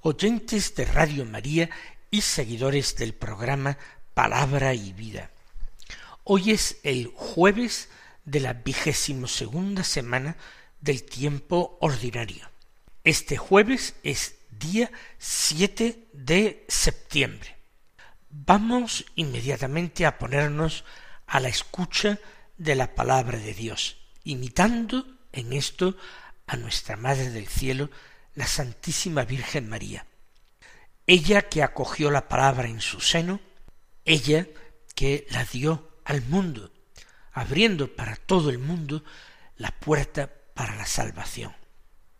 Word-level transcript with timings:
oyentes 0.00 0.74
de 0.74 0.84
Radio 0.84 1.24
María 1.24 1.70
y 2.10 2.20
seguidores 2.20 2.96
del 2.96 3.14
programa 3.14 3.78
Palabra 4.14 4.74
y 4.74 4.92
Vida. 4.92 5.30
Hoy 6.24 6.50
es 6.50 6.78
el 6.82 7.12
jueves 7.14 7.88
de 8.24 8.40
la 8.40 8.52
vigésimo 8.52 9.28
segunda 9.28 9.84
semana 9.84 10.36
del 10.80 11.04
tiempo 11.04 11.78
ordinario. 11.80 12.48
Este 13.04 13.36
jueves 13.36 13.94
es 14.02 14.36
día 14.50 14.90
7 15.18 16.08
de 16.12 16.64
septiembre. 16.68 17.56
Vamos 18.30 19.06
inmediatamente 19.14 20.06
a 20.06 20.18
ponernos 20.18 20.84
a 21.26 21.40
la 21.40 21.48
escucha 21.48 22.18
de 22.58 22.74
la 22.74 22.94
palabra 22.94 23.38
de 23.38 23.54
Dios, 23.54 23.98
imitando 24.24 25.06
en 25.32 25.52
esto 25.52 25.96
a 26.46 26.56
nuestra 26.56 26.96
Madre 26.96 27.30
del 27.30 27.46
Cielo, 27.46 27.90
la 28.36 28.46
Santísima 28.46 29.24
Virgen 29.24 29.68
María. 29.68 30.06
Ella 31.06 31.48
que 31.48 31.62
acogió 31.62 32.10
la 32.10 32.28
palabra 32.28 32.68
en 32.68 32.80
su 32.80 33.00
seno, 33.00 33.40
ella 34.04 34.46
que 34.94 35.26
la 35.30 35.44
dio 35.44 35.98
al 36.04 36.22
mundo, 36.22 36.70
abriendo 37.32 37.94
para 37.94 38.16
todo 38.16 38.50
el 38.50 38.58
mundo 38.58 39.02
la 39.56 39.72
puerta 39.72 40.30
para 40.54 40.76
la 40.76 40.86
salvación. 40.86 41.54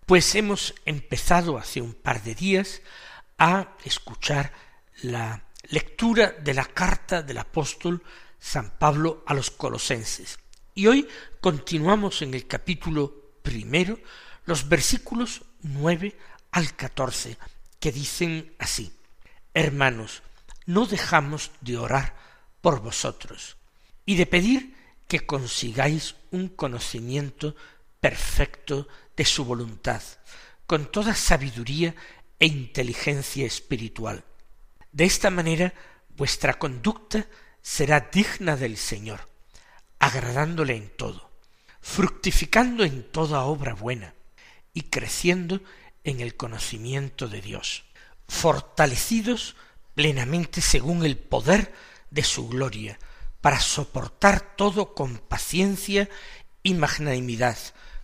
Pues 0.07 0.35
hemos 0.35 0.75
empezado 0.85 1.59
hace 1.59 1.81
un 1.81 1.95
par 1.95 2.23
de 2.23 2.35
días 2.35 2.81
a 3.39 3.77
escuchar 3.85 4.53
la 5.03 5.45
lectura 5.69 6.31
de 6.31 6.55
la 6.55 6.65
carta 6.65 7.23
del 7.23 7.39
apóstol 7.39 8.03
San 8.39 8.79
Pablo 8.79 9.23
a 9.27 9.35
los 9.35 9.51
colosenses. 9.51 10.39
Y 10.75 10.87
hoy 10.87 11.09
continuamos 11.41 12.23
en 12.23 12.35
el 12.35 12.47
capítulo 12.47 13.33
primero 13.43 13.99
los 14.45 14.69
versículos 14.69 15.43
nueve 15.75 16.17
al 16.51 16.75
catorce, 16.75 17.39
que 17.79 17.93
dicen 17.93 18.55
así 18.59 18.93
Hermanos, 19.55 20.23
no 20.67 20.87
dejamos 20.87 21.51
de 21.61 21.79
orar 21.79 22.15
por 22.61 22.81
vosotros 22.81 23.57
y 24.05 24.17
de 24.17 24.27
pedir 24.27 24.77
que 25.09 25.25
consigáis 25.25 26.17
un 26.31 26.49
conocimiento 26.49 27.57
perfecto 28.01 28.87
de 29.17 29.25
su 29.25 29.45
voluntad, 29.45 30.03
con 30.67 30.91
toda 30.91 31.15
sabiduría 31.15 31.95
e 32.39 32.47
inteligencia 32.47 33.47
espiritual. 33.47 34.25
De 34.93 35.05
esta 35.05 35.31
manera 35.31 35.73
vuestra 36.17 36.59
conducta 36.59 37.27
será 37.63 38.01
digna 38.13 38.57
del 38.57 38.77
Señor, 38.77 39.29
agradándole 39.99 40.77
en 40.77 40.91
todo 40.91 41.27
fructificando 41.87 42.83
en 42.83 43.05
toda 43.05 43.45
obra 43.45 43.73
buena 43.73 44.13
y 44.77 44.83
creciendo 44.83 45.63
en 46.05 46.21
el 46.21 46.37
conocimiento 46.37 47.29
de 47.29 47.41
Dios, 47.41 47.87
fortalecidos 48.29 49.57
plenamente 49.95 50.61
según 50.61 51.03
el 51.07 51.17
poder 51.17 51.73
de 52.11 52.23
su 52.23 52.47
gloria, 52.47 52.99
para 53.41 53.59
soportar 53.59 54.55
todo 54.55 54.93
con 54.93 55.17
paciencia 55.17 56.11
y 56.63 56.75
magnanimidad, 56.75 57.57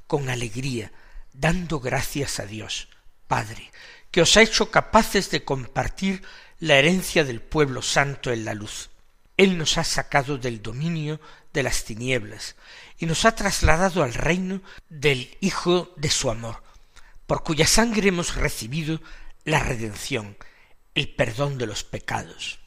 con 0.06 0.30
alegría, 0.30 0.92
dando 1.34 1.78
gracias 1.78 2.40
a 2.40 2.46
Dios, 2.46 2.88
Padre, 3.26 3.70
que 4.10 4.22
os 4.22 4.34
ha 4.38 4.42
hecho 4.42 4.70
capaces 4.70 5.30
de 5.30 5.44
compartir 5.44 6.22
la 6.58 6.76
herencia 6.76 7.22
del 7.22 7.42
pueblo 7.42 7.82
santo 7.82 8.32
en 8.32 8.46
la 8.46 8.54
luz. 8.54 8.88
Él 9.36 9.58
nos 9.58 9.78
ha 9.78 9.84
sacado 9.84 10.38
del 10.38 10.62
dominio 10.62 11.20
de 11.52 11.62
las 11.62 11.84
tinieblas 11.84 12.56
y 12.98 13.06
nos 13.06 13.24
ha 13.24 13.34
trasladado 13.34 14.02
al 14.02 14.14
reino 14.14 14.62
del 14.88 15.36
Hijo 15.40 15.92
de 15.96 16.10
su 16.10 16.30
amor, 16.30 16.62
por 17.26 17.42
cuya 17.42 17.66
sangre 17.66 18.08
hemos 18.08 18.34
recibido 18.34 19.00
la 19.44 19.60
redención, 19.60 20.36
el 20.94 21.08
perdón 21.14 21.58
de 21.58 21.66
los 21.66 21.84
pecados. 21.84 22.58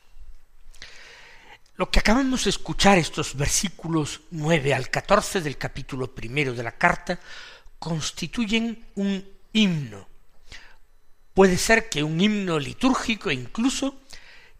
Lo 1.77 1.91
que 1.91 1.99
acabamos 1.99 2.45
de 2.45 2.51
escuchar, 2.51 2.97
estos 2.97 3.35
versículos 3.35 4.21
nueve 4.31 4.73
al 4.73 4.89
catorce 4.89 5.41
del 5.41 5.57
capítulo 5.57 6.15
primero 6.15 6.53
de 6.53 6.63
la 6.63 6.77
carta, 6.77 7.19
constituyen 7.79 8.85
un 8.95 9.27
himno. 9.51 10.07
Puede 11.33 11.57
ser 11.57 11.89
que 11.89 12.01
un 12.01 12.19
himno 12.19 12.59
litúrgico 12.59 13.29
e 13.29 13.33
incluso 13.33 13.99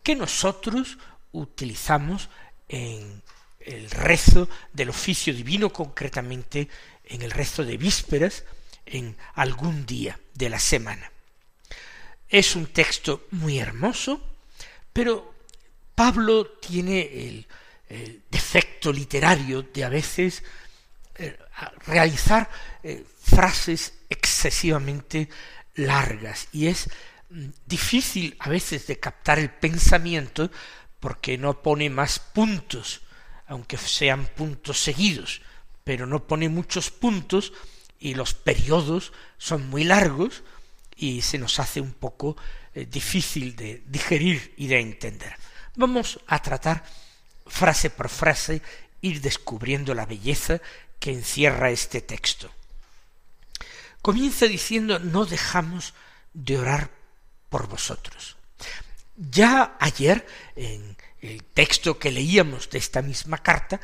que 0.04 0.16
nosotros 0.16 0.98
utilizamos 1.36 2.30
en 2.68 3.22
el 3.60 3.90
rezo 3.90 4.48
del 4.74 4.90
oficio 4.90 5.34
divino, 5.34 5.72
concretamente 5.72 6.70
en 7.06 7.22
el 7.22 7.32
rezo 7.32 7.64
de 7.64 7.78
vísperas, 7.78 8.44
en 8.86 9.16
algún 9.34 9.86
día 9.86 10.20
de 10.34 10.50
la 10.50 10.60
semana. 10.60 11.12
Es 12.30 12.56
un 12.56 12.68
texto 12.68 13.28
muy 13.32 13.60
hermoso, 13.60 14.22
pero 14.94 15.34
Pablo 15.94 16.46
tiene 16.60 17.02
el, 17.02 17.48
defecto 18.32 18.92
literario 18.92 19.62
de 19.62 19.84
a 19.84 19.90
veces 19.90 20.44
eh, 21.18 21.38
realizar 21.86 22.50
eh, 22.82 23.06
frases 23.22 23.94
excesivamente 24.10 25.30
largas 25.76 26.48
y 26.52 26.66
es 26.68 26.90
mm, 27.30 27.46
difícil 27.66 28.36
a 28.40 28.50
veces 28.50 28.88
de 28.88 29.00
captar 29.00 29.38
el 29.38 29.52
pensamiento 29.52 30.50
porque 31.06 31.38
no 31.38 31.62
pone 31.62 31.92
más 31.92 32.18
puntos 32.18 33.02
aunque 33.46 33.78
sean 33.78 34.26
puntos 34.26 34.82
seguidos, 34.82 35.44
pero 35.84 36.08
no 36.08 36.26
pone 36.26 36.50
muchos 36.50 36.90
puntos 36.90 37.54
y 38.00 38.16
los 38.16 38.34
periodos 38.34 39.14
son 39.38 39.70
muy 39.70 39.84
largos 39.84 40.42
y 40.96 41.22
se 41.22 41.38
nos 41.38 41.60
hace 41.60 41.80
un 41.80 41.94
poco 41.94 42.36
eh, 42.74 42.88
difícil 42.88 43.56
de 43.56 43.84
digerir 43.86 44.56
y 44.58 44.66
de 44.66 44.80
entender. 44.80 45.36
Vamos 45.76 46.20
a 46.26 46.42
tratar 46.42 46.84
frase 47.46 47.92
por 47.92 48.10
frase, 48.10 48.64
ir 49.02 49.22
descubriendo 49.22 49.94
la 49.94 50.08
belleza 50.08 50.60
que 51.00 51.12
encierra 51.12 51.70
este 51.70 52.02
texto. 52.02 52.50
Comienza 54.02 54.48
diciendo 54.48 54.98
no 54.98 55.28
dejamos 55.28 55.94
de 56.34 56.58
orar 56.58 56.90
por 57.52 57.68
vosotros. 57.68 58.35
Ya 59.16 59.78
ayer 59.80 60.26
en 60.56 60.98
el 61.22 61.44
texto 61.44 61.98
que 61.98 62.12
leíamos 62.12 62.70
de 62.70 62.78
esta 62.78 63.02
misma 63.02 63.38
carta, 63.38 63.80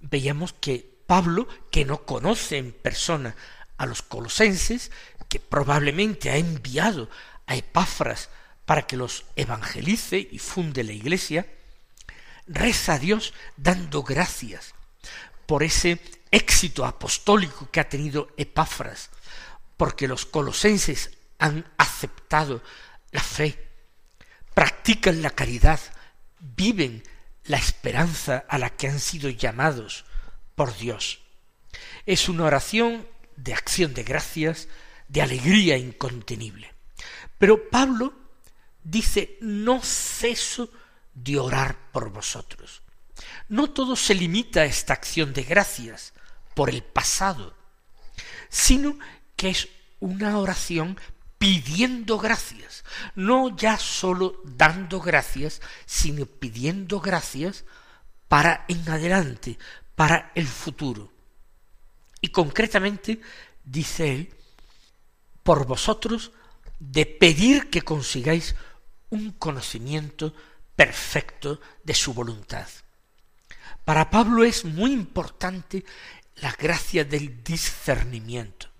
veíamos 0.00 0.52
que 0.52 0.94
Pablo, 1.06 1.46
que 1.70 1.84
no 1.84 2.04
conoce 2.04 2.58
en 2.58 2.72
persona 2.72 3.36
a 3.76 3.86
los 3.86 4.02
colosenses, 4.02 4.90
que 5.28 5.40
probablemente 5.40 6.30
ha 6.30 6.36
enviado 6.36 7.08
a 7.46 7.56
Epáfras 7.56 8.30
para 8.64 8.86
que 8.86 8.96
los 8.96 9.24
evangelice 9.36 10.28
y 10.30 10.38
funde 10.38 10.84
la 10.84 10.92
iglesia, 10.92 11.46
reza 12.46 12.94
a 12.94 12.98
Dios 12.98 13.34
dando 13.56 14.02
gracias 14.02 14.74
por 15.46 15.62
ese 15.62 16.00
éxito 16.30 16.84
apostólico 16.84 17.70
que 17.70 17.80
ha 17.80 17.88
tenido 17.88 18.28
Epáfras, 18.36 19.10
porque 19.76 20.08
los 20.08 20.26
colosenses 20.26 21.10
han 21.38 21.70
aceptado 21.76 22.62
la 23.10 23.22
fe, 23.22 23.73
practican 24.54 25.22
la 25.22 25.30
caridad, 25.30 25.80
viven 26.40 27.02
la 27.44 27.58
esperanza 27.58 28.44
a 28.48 28.58
la 28.58 28.70
que 28.70 28.88
han 28.88 29.00
sido 29.00 29.28
llamados 29.28 30.04
por 30.54 30.76
Dios. 30.76 31.20
Es 32.06 32.28
una 32.28 32.44
oración 32.44 33.06
de 33.36 33.54
acción 33.54 33.94
de 33.94 34.04
gracias, 34.04 34.68
de 35.08 35.22
alegría 35.22 35.76
incontenible. 35.76 36.72
Pero 37.38 37.68
Pablo 37.68 38.14
dice, 38.82 39.36
no 39.40 39.82
ceso 39.82 40.70
de 41.14 41.38
orar 41.38 41.76
por 41.92 42.10
vosotros. 42.10 42.82
No 43.48 43.70
todo 43.70 43.96
se 43.96 44.14
limita 44.14 44.60
a 44.60 44.64
esta 44.64 44.92
acción 44.92 45.32
de 45.32 45.42
gracias 45.42 46.14
por 46.54 46.70
el 46.70 46.82
pasado, 46.82 47.54
sino 48.48 48.98
que 49.36 49.50
es 49.50 49.68
una 50.00 50.38
oración 50.38 50.98
pidiendo 51.44 52.16
gracias, 52.16 52.84
no 53.16 53.54
ya 53.54 53.76
sólo 53.76 54.40
dando 54.44 54.98
gracias, 54.98 55.60
sino 55.84 56.24
pidiendo 56.24 57.00
gracias 57.00 57.66
para 58.28 58.64
en 58.66 58.88
adelante, 58.88 59.58
para 59.94 60.32
el 60.34 60.46
futuro. 60.46 61.12
Y 62.22 62.28
concretamente 62.28 63.20
dice 63.62 64.10
él, 64.14 64.34
por 65.42 65.66
vosotros 65.66 66.32
de 66.78 67.04
pedir 67.04 67.68
que 67.68 67.82
consigáis 67.82 68.54
un 69.10 69.32
conocimiento 69.32 70.32
perfecto 70.74 71.60
de 71.82 71.92
su 71.92 72.14
voluntad. 72.14 72.68
Para 73.84 74.08
Pablo 74.08 74.44
es 74.44 74.64
muy 74.64 74.92
importante 74.92 75.84
la 76.36 76.52
gracia 76.52 77.04
del 77.04 77.44
discernimiento. 77.44 78.73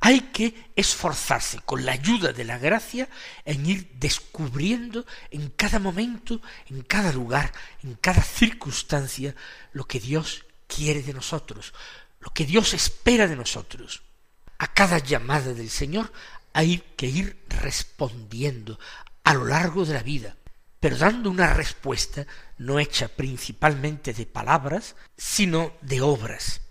Hay 0.00 0.20
que 0.32 0.72
esforzarse 0.74 1.60
con 1.60 1.84
la 1.84 1.92
ayuda 1.92 2.32
de 2.32 2.44
la 2.44 2.56
gracia 2.56 3.08
en 3.44 3.66
ir 3.66 3.90
descubriendo 3.98 5.04
en 5.30 5.50
cada 5.50 5.78
momento, 5.78 6.40
en 6.70 6.82
cada 6.82 7.12
lugar, 7.12 7.52
en 7.82 7.94
cada 7.94 8.22
circunstancia, 8.22 9.34
lo 9.72 9.84
que 9.84 10.00
Dios 10.00 10.46
quiere 10.66 11.02
de 11.02 11.12
nosotros, 11.12 11.74
lo 12.20 12.30
que 12.30 12.46
Dios 12.46 12.72
espera 12.72 13.26
de 13.26 13.36
nosotros. 13.36 14.02
A 14.58 14.72
cada 14.72 14.98
llamada 14.98 15.52
del 15.52 15.70
Señor 15.70 16.10
hay 16.54 16.82
que 16.96 17.06
ir 17.06 17.44
respondiendo 17.48 18.78
a 19.22 19.34
lo 19.34 19.44
largo 19.44 19.84
de 19.84 19.94
la 19.94 20.02
vida, 20.02 20.36
pero 20.80 20.96
dando 20.96 21.30
una 21.30 21.52
respuesta 21.52 22.26
no 22.56 22.78
hecha 22.78 23.08
principalmente 23.08 24.14
de 24.14 24.24
palabras, 24.24 24.96
sino 25.16 25.74
de 25.82 26.00
obras. 26.00 26.62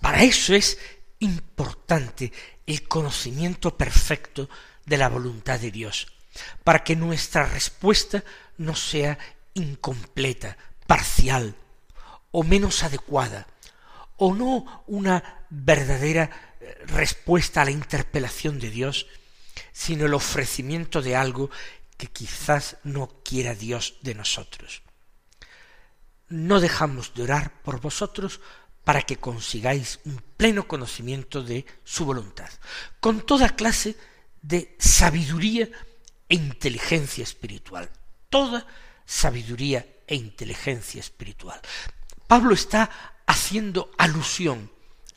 Para 0.00 0.22
eso 0.22 0.54
es 0.54 0.78
importante 1.20 2.32
el 2.66 2.86
conocimiento 2.88 3.76
perfecto 3.76 4.48
de 4.84 4.96
la 4.96 5.08
voluntad 5.08 5.58
de 5.60 5.70
Dios, 5.70 6.06
para 6.64 6.84
que 6.84 6.96
nuestra 6.96 7.46
respuesta 7.46 8.22
no 8.58 8.74
sea 8.74 9.18
incompleta, 9.54 10.56
parcial 10.86 11.56
o 12.30 12.42
menos 12.42 12.82
adecuada, 12.82 13.46
o 14.18 14.34
no 14.34 14.84
una 14.86 15.44
verdadera 15.50 16.56
eh, 16.60 16.74
respuesta 16.86 17.62
a 17.62 17.64
la 17.64 17.70
interpelación 17.70 18.58
de 18.58 18.70
Dios, 18.70 19.06
sino 19.72 20.06
el 20.06 20.14
ofrecimiento 20.14 21.02
de 21.02 21.16
algo 21.16 21.50
que 21.96 22.08
quizás 22.08 22.76
no 22.84 23.22
quiera 23.24 23.54
Dios 23.54 23.96
de 24.02 24.14
nosotros. 24.14 24.82
No 26.28 26.60
dejamos 26.60 27.14
de 27.14 27.22
orar 27.22 27.62
por 27.62 27.80
vosotros 27.80 28.40
para 28.86 29.02
que 29.02 29.18
consigáis 29.18 29.98
un 30.04 30.22
pleno 30.36 30.68
conocimiento 30.68 31.42
de 31.42 31.66
su 31.82 32.04
voluntad, 32.04 32.48
con 33.00 33.26
toda 33.26 33.56
clase 33.56 33.96
de 34.42 34.76
sabiduría 34.78 35.68
e 36.28 36.36
inteligencia 36.36 37.24
espiritual, 37.24 37.90
toda 38.30 38.64
sabiduría 39.04 39.84
e 40.06 40.14
inteligencia 40.14 41.00
espiritual. 41.00 41.60
Pablo 42.28 42.54
está 42.54 43.18
haciendo 43.26 43.90
alusión 43.98 44.70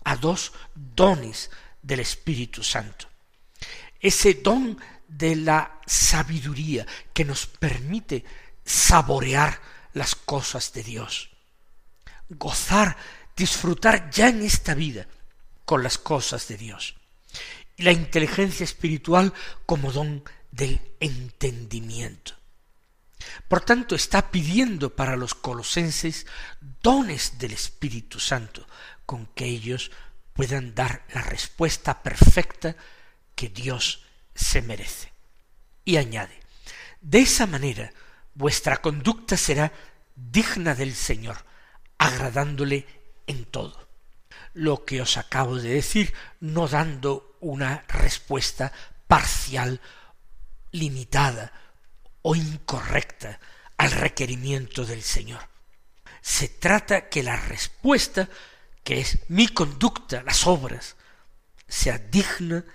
a 0.04 0.16
dos 0.16 0.52
dones 0.74 1.52
del 1.84 2.00
Espíritu 2.00 2.64
Santo. 2.64 3.06
Ese 4.02 4.34
don 4.34 4.82
de 5.08 5.36
la 5.36 5.80
sabiduría 5.86 6.88
que 7.14 7.24
nos 7.24 7.46
permite 7.46 8.26
saborear 8.66 9.62
las 9.94 10.16
cosas 10.16 10.74
de 10.74 10.82
Dios, 10.82 11.30
gozar, 12.30 12.98
disfrutar 13.40 14.12
ya 14.12 14.28
en 14.28 14.44
esta 14.44 14.74
vida 14.76 15.08
con 15.64 15.82
las 15.82 15.98
cosas 15.98 16.48
de 16.50 16.58
Dios. 16.58 16.96
Y 17.78 17.84
la 17.84 17.94
inteligencia 17.94 18.66
espiritual 18.66 19.34
como 19.66 19.94
don 19.94 20.24
del 20.52 20.82
entendimiento. 21.00 22.34
Por 23.48 23.62
tanto, 23.62 23.96
está 23.96 24.30
pidiendo 24.30 24.94
para 24.94 25.16
los 25.16 25.34
colosenses 25.34 26.28
dones 26.82 27.38
del 27.40 27.54
Espíritu 27.54 28.20
Santo, 28.20 28.68
con 29.06 29.28
que 29.28 29.46
ellos 29.46 29.92
puedan 30.34 30.76
dar 30.76 31.06
la 31.14 31.22
respuesta 31.22 32.04
perfecta 32.04 32.76
que 33.36 33.48
Dios 33.48 34.04
se 34.36 34.62
merece. 34.62 35.12
Y 35.86 35.96
añade, 35.96 36.38
de 37.02 37.20
esa 37.20 37.48
manera 37.48 37.92
vuestra 38.36 38.78
conducta 38.78 39.38
será 39.38 39.72
digna 40.16 40.76
del 40.76 40.94
Señor, 40.94 41.38
agradándole 41.98 42.99
en 43.30 43.46
todo. 43.46 43.88
Lo 44.54 44.84
que 44.84 45.02
os 45.02 45.18
acabo 45.18 45.56
de 45.56 45.70
decir, 45.70 46.14
no 46.42 46.68
dando 46.68 47.38
una 47.40 47.86
respuesta 47.88 48.74
parcial, 49.08 49.80
limitada 50.72 51.54
o 52.24 52.36
incorrecta 52.36 53.40
al 53.78 53.92
requerimiento 53.92 54.86
del 54.86 55.04
Señor. 55.04 55.48
Se 56.22 56.50
trata 56.50 57.08
que 57.08 57.24
la 57.24 57.38
respuesta, 57.38 58.28
que 58.84 59.00
es 59.00 59.20
mi 59.30 59.48
conducta, 59.48 60.24
las 60.24 60.46
obras, 60.48 60.96
sea 61.68 62.00
digna 62.00 62.66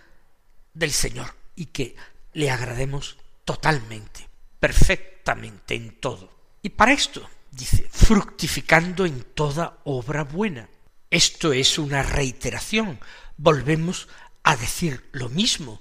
del 0.73 0.93
Señor 0.93 1.35
y 1.56 1.67
que 1.67 1.97
le 2.33 2.51
agrademos 2.51 3.19
totalmente, 3.45 4.29
perfectamente 4.61 5.75
en 5.75 6.01
todo. 6.01 6.33
Y 6.62 6.71
para 6.71 6.93
esto, 6.93 7.29
dice, 7.55 7.89
fructificando 7.91 9.06
en 9.06 9.23
toda 9.23 9.79
obra 9.85 10.25
buena. 10.25 10.69
Esto 11.11 11.53
es 11.53 11.79
una 11.79 12.03
reiteración. 12.03 12.99
Volvemos 13.37 14.09
a 14.43 14.56
decir 14.56 15.09
lo 15.12 15.29
mismo. 15.29 15.81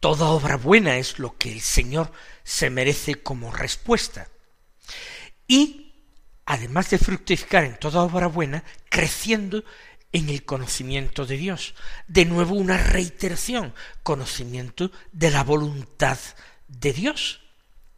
Toda 0.00 0.26
obra 0.26 0.56
buena 0.56 0.98
es 0.98 1.18
lo 1.18 1.36
que 1.38 1.52
el 1.52 1.60
Señor 1.60 2.12
se 2.42 2.68
merece 2.70 3.22
como 3.22 3.52
respuesta. 3.52 4.28
Y, 5.48 5.92
además 6.46 6.90
de 6.90 6.98
fructificar 6.98 7.64
en 7.64 7.78
toda 7.78 8.02
obra 8.02 8.26
buena, 8.26 8.64
creciendo 8.90 9.64
en 10.12 10.28
el 10.28 10.44
conocimiento 10.44 11.26
de 11.26 11.36
Dios. 11.36 11.74
De 12.06 12.24
nuevo 12.24 12.54
una 12.54 12.78
reiteración, 12.78 13.74
conocimiento 14.02 14.92
de 15.12 15.30
la 15.30 15.42
voluntad 15.42 16.18
de 16.68 16.92
Dios, 16.92 17.40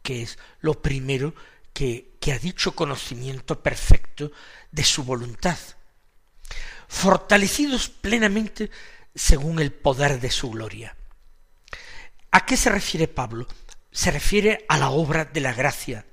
que 0.01 0.23
es 0.23 0.39
lo 0.59 0.81
primero 0.81 1.35
que, 1.73 2.16
que 2.27 2.33
ha 2.33 2.39
dicho 2.39 2.75
conocimiento 2.75 3.63
perfecto 3.63 4.33
de 4.69 4.83
su 4.83 5.05
voluntad. 5.05 5.57
Fortalecidos 6.89 7.87
plenamente 7.87 8.69
según 9.15 9.59
el 9.61 9.71
poder 9.71 10.19
de 10.19 10.29
su 10.29 10.51
gloria. 10.51 10.97
¿A 12.31 12.45
qué 12.45 12.57
se 12.57 12.69
refiere 12.69 13.07
Pablo? 13.07 13.47
Se 13.93 14.11
refiere 14.11 14.65
a 14.67 14.77
la 14.77 14.89
obra 14.89 15.23
de 15.23 15.39
la 15.39 15.53
gracia, 15.53 16.05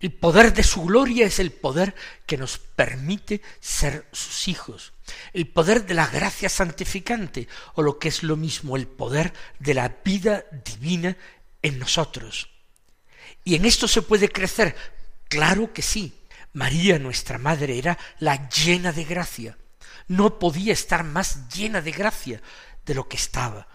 el 0.00 0.12
poder 0.12 0.52
de 0.52 0.64
su 0.64 0.82
gloria 0.82 1.24
es 1.24 1.38
el 1.38 1.50
poder 1.50 1.94
que 2.26 2.36
nos 2.36 2.58
permite 2.58 3.40
ser 3.58 4.06
sus 4.12 4.48
hijos, 4.48 4.92
el 5.32 5.48
poder 5.48 5.86
de 5.86 5.94
la 5.94 6.06
gracia 6.08 6.50
santificante, 6.50 7.48
o 7.72 7.80
lo 7.80 7.98
que 7.98 8.08
es 8.08 8.22
lo 8.22 8.36
mismo, 8.36 8.76
el 8.76 8.86
poder 8.86 9.32
de 9.60 9.72
la 9.72 9.96
vida 10.04 10.44
divina 10.62 11.16
en 11.62 11.78
nosotros. 11.78 12.50
¿Y 13.44 13.54
en 13.54 13.64
esto 13.64 13.88
se 13.88 14.02
puede 14.02 14.28
crecer? 14.28 14.74
Claro 15.34 15.72
que 15.72 15.82
sí. 15.82 16.14
María, 16.52 16.98
nuestra 16.98 17.38
madre, 17.38 17.78
era 17.78 17.98
la 18.18 18.48
llena 18.48 18.92
de 18.92 19.04
gracia. 19.04 19.58
No 20.06 20.38
podía 20.38 20.72
estar 20.72 21.04
más 21.04 21.48
llena 21.48 21.80
de 21.80 21.92
gracia 21.92 22.40
de 22.84 22.94
lo 22.94 23.08
que 23.08 23.16
estaba. 23.16 23.66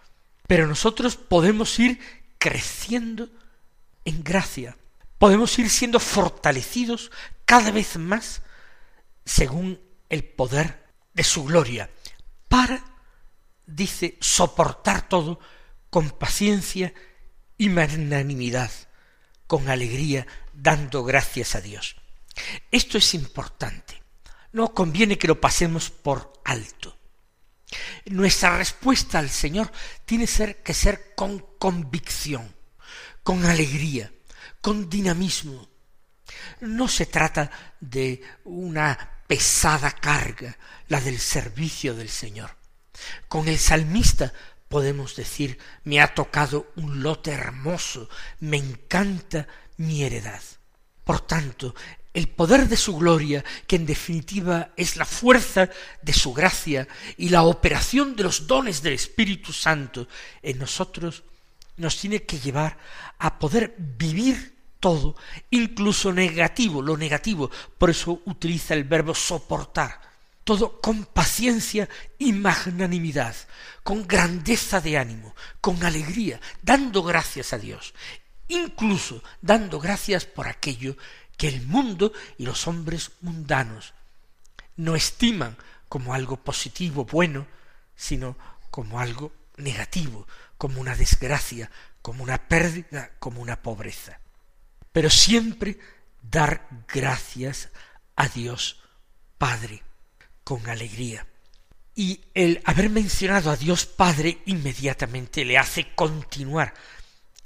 Pero 0.47 0.67
nosotros 0.67 1.15
podemos 1.15 1.77
ir 1.79 1.99
creciendo 2.37 3.29
en 4.05 4.23
gracia 4.23 4.75
podemos 5.19 5.59
ir 5.59 5.69
siendo 5.69 5.99
fortalecidos 5.99 7.11
cada 7.45 7.69
vez 7.69 7.97
más 7.97 8.41
según 9.25 9.79
el 10.07 10.23
poder 10.23 10.87
de 11.13 11.23
su 11.23 11.43
gloria, 11.43 11.91
para, 12.47 12.83
dice, 13.67 14.17
soportar 14.21 15.07
todo 15.07 15.39
con 15.91 16.09
paciencia 16.09 16.93
y 17.57 17.69
magnanimidad, 17.69 18.71
con 19.45 19.69
alegría, 19.69 20.25
dando 20.61 21.03
gracias 21.03 21.55
a 21.55 21.61
Dios. 21.61 21.95
Esto 22.71 22.97
es 22.97 23.13
importante. 23.13 24.01
No 24.51 24.73
conviene 24.73 25.17
que 25.17 25.27
lo 25.27 25.39
pasemos 25.39 25.89
por 25.89 26.41
alto. 26.45 26.97
Nuestra 28.05 28.57
respuesta 28.57 29.19
al 29.19 29.29
Señor 29.29 29.71
tiene 30.05 30.27
que 30.63 30.73
ser 30.73 31.13
con 31.15 31.39
convicción, 31.59 32.55
con 33.21 33.45
alegría, 33.45 34.11
con 34.61 34.89
dinamismo. 34.89 35.69
No 36.61 36.87
se 36.87 37.05
trata 37.05 37.51
de 37.79 38.21
una 38.45 39.23
pesada 39.27 39.91
carga, 39.91 40.57
la 40.87 40.99
del 40.99 41.19
servicio 41.19 41.93
del 41.93 42.09
Señor. 42.09 42.57
Con 43.27 43.47
el 43.47 43.59
salmista 43.59 44.33
podemos 44.67 45.15
decir, 45.15 45.57
me 45.83 46.01
ha 46.01 46.13
tocado 46.13 46.71
un 46.75 47.01
lote 47.01 47.31
hermoso, 47.31 48.09
me 48.39 48.57
encanta 48.57 49.47
mi 49.79 50.03
heredad. 50.03 50.41
Por 51.03 51.21
tanto, 51.21 51.74
el 52.13 52.27
poder 52.27 52.67
de 52.67 52.77
su 52.77 52.95
gloria, 52.98 53.43
que 53.65 53.75
en 53.75 53.86
definitiva 53.86 54.69
es 54.75 54.95
la 54.95 55.05
fuerza 55.05 55.69
de 56.01 56.13
su 56.13 56.33
gracia 56.33 56.88
y 57.17 57.29
la 57.29 57.43
operación 57.43 58.15
de 58.15 58.24
los 58.24 58.48
dones 58.48 58.81
del 58.81 58.93
Espíritu 58.93 59.53
Santo 59.53 60.07
en 60.41 60.59
nosotros, 60.59 61.24
nos 61.77 61.98
tiene 61.98 62.24
que 62.24 62.39
llevar 62.39 62.77
a 63.19 63.39
poder 63.39 63.75
vivir 63.77 64.55
todo, 64.79 65.15
incluso 65.50 66.12
negativo, 66.12 66.81
lo 66.81 66.98
negativo. 66.98 67.50
Por 67.77 67.89
eso 67.89 68.21
utiliza 68.25 68.74
el 68.74 68.83
verbo 68.83 69.15
soportar. 69.15 70.09
todo 70.50 70.81
con 70.81 71.05
paciencia 71.05 71.88
y 72.17 72.33
magnanimidad, 72.33 73.36
con 73.83 74.07
grandeza 74.07 74.81
de 74.81 74.98
ánimo, 74.98 75.36
con 75.62 75.83
alegría, 75.83 76.41
dando 76.63 77.03
gracias 77.03 77.53
a 77.53 77.59
Dios, 77.59 77.93
incluso 78.50 79.24
dando 79.41 79.79
gracias 79.79 80.25
por 80.25 80.48
aquello 80.48 80.98
que 81.38 81.48
el 81.48 81.65
mundo 81.65 82.12
y 82.38 82.46
los 82.46 82.68
hombres 82.68 83.12
mundanos 83.22 83.94
no 84.75 84.96
estiman 84.96 85.58
como 85.88 86.13
algo 86.13 86.38
positivo, 86.38 87.06
bueno, 87.06 87.48
sino 87.96 88.38
como 88.70 89.00
algo 89.00 89.32
negativo, 89.58 90.27
como 90.58 90.82
una 90.82 90.96
desgracia, 90.96 91.72
como 92.01 92.24
una 92.24 92.48
pérdida, 92.48 93.12
como 93.20 93.41
una 93.41 93.62
pobreza. 93.62 94.20
Pero 94.91 95.10
siempre 95.10 95.79
dar 96.22 96.68
gracias 96.88 97.70
a 98.15 98.27
Dios 98.27 98.82
Padre 99.38 99.84
con 100.44 100.68
alegría. 100.70 101.25
Y 101.96 102.22
el 102.34 102.62
haber 102.65 102.89
mencionado 102.89 103.51
a 103.51 103.58
Dios 103.58 103.86
Padre 103.86 104.41
inmediatamente 104.46 105.46
le 105.46 105.58
hace 105.58 105.94
continuar 105.96 106.74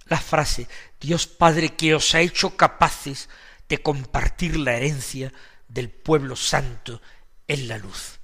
la 0.06 0.18
frase 0.18 0.68
Dios 1.00 1.28
Padre 1.28 1.76
que 1.76 1.96
os 1.96 2.14
ha 2.16 2.22
hecho 2.22 2.56
capaces 2.56 3.30
de 3.70 3.82
compartir 3.82 4.58
la 4.58 4.74
herencia 4.74 5.34
del 5.68 5.90
pueblo 5.90 6.36
santo 6.36 7.02
en 7.48 7.68
la 7.68 7.78
luz. 7.78 8.20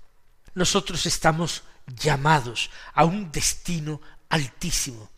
Nosotros 0.54 1.06
estamos 1.06 1.64
llamados 1.88 2.70
a 2.94 3.06
un 3.06 3.32
destino 3.32 4.02
altísimo. 4.30 5.10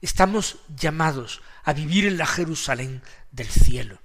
Estamos 0.00 0.58
llamados 0.74 1.42
a 1.64 1.72
vivir 1.72 2.06
en 2.06 2.18
la 2.18 2.26
Jerusalén 2.26 3.02
del 3.30 3.48
cielo. 3.48 4.00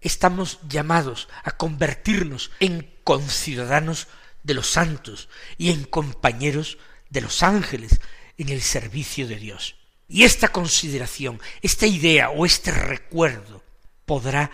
Estamos 0.00 0.58
llamados 0.68 1.28
a 1.44 1.52
convertirnos 1.52 2.50
en 2.60 2.90
conciudadanos 3.04 4.08
de 4.42 4.54
los 4.54 4.70
santos 4.70 5.28
y 5.58 5.70
en 5.70 5.84
compañeros 5.84 6.78
de 7.10 7.20
los 7.20 7.42
ángeles 7.42 8.00
en 8.38 8.48
el 8.48 8.62
servicio 8.62 9.28
de 9.28 9.36
Dios. 9.36 9.76
Y 10.08 10.24
esta 10.24 10.48
consideración, 10.48 11.40
esta 11.62 11.86
idea 11.86 12.30
o 12.30 12.44
este 12.44 12.70
recuerdo 12.70 13.62
podrá 14.04 14.50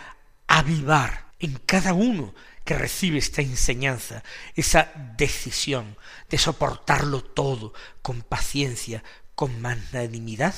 avivar 0.47 1.33
en 1.41 1.55
cada 1.67 1.93
uno 1.93 2.35
que 2.65 2.75
recibe 2.75 3.19
esta 3.19 3.41
enseñanza 3.41 4.23
esa 4.55 4.93
decisión 5.17 5.97
de 6.29 6.37
soportarlo 6.37 7.25
todo 7.25 7.73
con 8.03 8.23
paciencia, 8.23 9.03
con 9.35 9.61
magnanimidad 9.61 10.55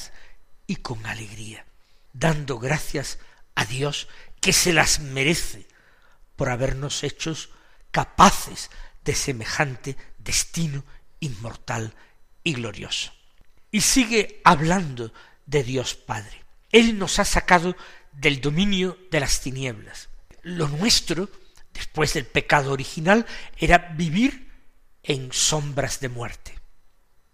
y 0.67 0.77
con 0.77 1.07
alegría, 1.07 1.67
dando 2.13 2.59
gracias 2.59 3.19
a 3.55 3.65
Dios 3.65 4.09
que 4.41 4.53
se 4.53 4.73
las 4.73 5.01
merece 5.01 5.67
por 6.35 6.49
habernos 6.49 7.05
hechos 7.05 7.51
capaces 7.91 8.71
de 9.05 9.15
semejante 9.15 9.97
destino 10.19 10.85
inmortal 11.21 11.95
y 12.43 12.55
glorioso. 12.55 13.13
Y 13.71 13.83
sigue 13.83 14.41
hablando 14.45 15.13
de 15.47 15.63
Dios 15.63 15.95
Padre. 15.95 16.45
Él 16.71 16.99
nos 16.99 17.19
ha 17.19 17.25
sacado 17.25 17.77
del 18.13 18.41
dominio 18.41 18.99
de 19.11 19.21
las 19.21 19.41
tinieblas. 19.41 20.09
Lo 20.43 20.69
nuestro, 20.69 21.29
después 21.73 22.15
del 22.15 22.27
pecado 22.27 22.73
original, 22.73 23.27
era 23.57 23.79
vivir 23.97 24.51
en 25.03 25.33
sombras 25.33 26.01
de 26.01 26.09
muerte. 26.09 26.59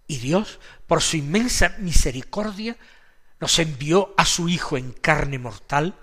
Y 0.07 0.19
Dios, 0.19 0.61
por 0.87 1.03
su 1.03 1.17
inmensa 1.17 1.77
misericordia, 1.79 2.77
nos 3.41 3.59
envió 3.59 4.15
a 4.17 4.25
su 4.25 4.49
Hijo 4.49 4.77
en 4.77 4.93
carne 4.93 5.39
mortal 5.39 5.99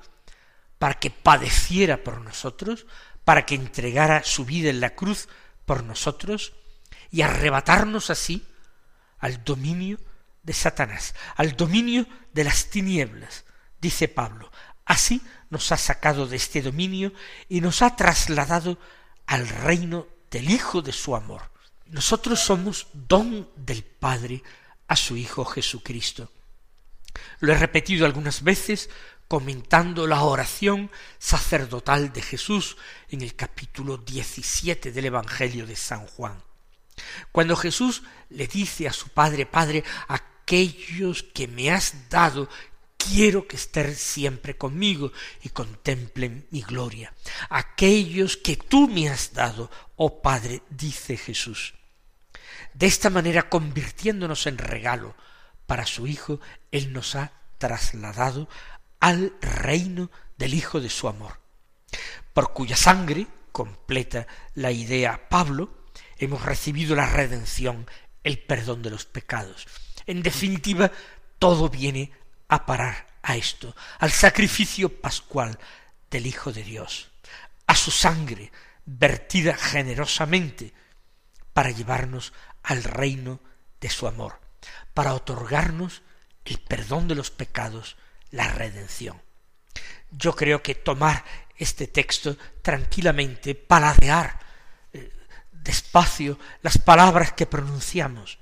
para 0.77 0.95
que 0.95 1.09
padeciera 1.09 2.03
por 2.03 2.21
nosotros, 2.21 2.85
para 3.23 3.45
que 3.45 3.55
entregara 3.55 4.23
su 4.23 4.45
vida 4.45 4.69
en 4.69 4.81
la 4.81 4.95
cruz 4.95 5.29
por 5.65 5.83
nosotros 5.83 6.53
y 7.09 7.21
arrebatarnos 7.21 8.09
así 8.09 8.45
al 9.19 9.43
dominio 9.43 9.99
de 10.43 10.53
Satanás, 10.53 11.15
al 11.35 11.55
dominio 11.55 12.05
de 12.33 12.43
las 12.43 12.69
tinieblas, 12.69 13.45
dice 13.79 14.07
Pablo. 14.07 14.51
Así 14.85 15.21
nos 15.49 15.71
ha 15.71 15.77
sacado 15.77 16.27
de 16.27 16.35
este 16.35 16.61
dominio 16.61 17.13
y 17.47 17.61
nos 17.61 17.81
ha 17.81 17.95
trasladado 17.95 18.77
al 19.25 19.47
reino 19.47 20.07
del 20.29 20.49
Hijo 20.49 20.81
de 20.81 20.91
su 20.91 21.15
amor. 21.15 21.51
Nosotros 21.85 22.39
somos 22.39 22.87
don 22.93 23.49
del 23.55 23.83
Padre 23.83 24.43
a 24.87 24.95
su 24.95 25.15
Hijo 25.15 25.45
Jesucristo. 25.45 26.31
Lo 27.39 27.53
he 27.53 27.57
repetido 27.57 28.05
algunas 28.05 28.43
veces 28.43 28.89
comentando 29.27 30.07
la 30.07 30.23
oración 30.23 30.91
sacerdotal 31.17 32.11
de 32.11 32.21
Jesús 32.21 32.77
en 33.09 33.21
el 33.21 33.35
capítulo 33.35 33.97
17 33.97 34.91
del 34.91 35.05
Evangelio 35.05 35.65
de 35.65 35.75
San 35.75 36.05
Juan. 36.07 36.41
Cuando 37.31 37.55
Jesús 37.55 38.03
le 38.29 38.47
dice 38.47 38.87
a 38.87 38.93
su 38.93 39.09
Padre, 39.09 39.45
Padre, 39.45 39.83
aquellos 40.43 41.23
que 41.23 41.47
me 41.47 41.71
has 41.71 42.09
dado, 42.09 42.49
quiero 42.97 43.47
que 43.47 43.55
estén 43.55 43.95
siempre 43.95 44.57
conmigo 44.57 45.11
y 45.41 45.49
contemplen 45.49 46.47
mi 46.51 46.61
gloria. 46.61 47.13
Aquellos 47.49 48.35
que 48.35 48.57
tú 48.57 48.89
me 48.89 49.07
has 49.09 49.33
dado, 49.33 49.71
oh 49.95 50.21
Padre, 50.21 50.61
dice 50.69 51.15
Jesús. 51.15 51.73
De 52.73 52.87
esta 52.87 53.09
manera, 53.09 53.49
convirtiéndonos 53.49 54.45
en 54.47 54.57
regalo 54.57 55.15
para 55.65 55.85
su 55.85 56.07
Hijo, 56.07 56.41
Él 56.71 56.91
nos 56.91 57.15
ha 57.15 57.31
trasladado 57.57 58.49
al 58.99 59.33
reino 59.39 60.11
del 60.37 60.53
Hijo 60.53 60.81
de 60.81 60.89
su 60.89 61.07
amor, 61.07 61.39
por 62.33 62.51
cuya 62.51 62.75
sangre, 62.75 63.27
completa 63.53 64.27
la 64.55 64.71
idea 64.71 65.29
Pablo, 65.29 65.85
hemos 66.17 66.43
recibido 66.43 66.95
la 66.95 67.05
redención, 67.05 67.87
el 68.23 68.39
perdón 68.39 68.81
de 68.81 68.89
los 68.89 69.05
pecados. 69.05 69.67
En 70.05 70.21
definitiva, 70.21 70.91
todo 71.39 71.69
viene 71.69 72.11
a 72.47 72.65
parar 72.65 73.07
a 73.21 73.35
esto, 73.35 73.75
al 73.99 74.11
sacrificio 74.11 74.89
pascual 75.01 75.57
del 76.09 76.27
Hijo 76.27 76.51
de 76.51 76.63
Dios, 76.63 77.09
a 77.67 77.75
su 77.75 77.91
sangre 77.91 78.51
vertida 78.85 79.55
generosamente 79.55 80.73
para 81.53 81.71
llevarnos 81.71 82.33
al 82.63 82.83
reino 82.83 83.39
de 83.79 83.89
su 83.89 84.07
amor, 84.07 84.39
para 84.93 85.13
otorgarnos 85.13 86.01
el 86.45 86.59
perdón 86.59 87.07
de 87.07 87.15
los 87.15 87.31
pecados 87.31 87.95
la 88.31 88.47
redención. 88.49 89.21
Yo 90.11 90.35
creo 90.35 90.61
que 90.61 90.75
tomar 90.75 91.23
este 91.57 91.87
texto 91.87 92.37
tranquilamente, 92.61 93.55
paladear 93.55 94.39
eh, 94.91 95.11
despacio 95.51 96.37
las 96.61 96.77
palabras 96.77 97.33
que 97.33 97.45
pronunciamos, 97.45 98.39